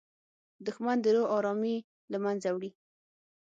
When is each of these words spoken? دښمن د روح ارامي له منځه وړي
دښمن 0.65 0.97
د 1.01 1.05
روح 1.15 1.27
ارامي 1.37 1.75
له 2.11 2.17
منځه 2.23 2.49
وړي 2.51 2.71